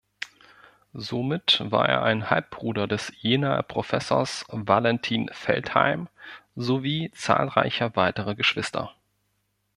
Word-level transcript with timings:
Somit 0.95 1.59
war 1.63 1.87
er 1.87 2.01
ein 2.01 2.31
Halbbruder 2.31 2.87
des 2.87 3.13
Jenaer 3.21 3.61
Professors 3.61 4.45
Valentin 4.49 5.29
Veltheim, 5.31 6.09
sowie 6.55 7.11
zahlreicher 7.13 7.95
weiterer 7.95 8.33
Geschwister. 8.33 8.95